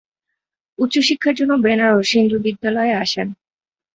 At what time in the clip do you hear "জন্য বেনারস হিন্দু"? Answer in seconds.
1.35-2.37